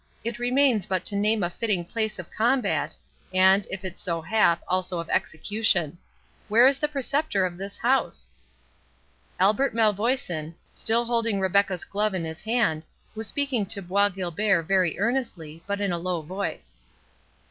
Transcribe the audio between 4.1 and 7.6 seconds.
hap, also of execution.—Where is the Preceptor of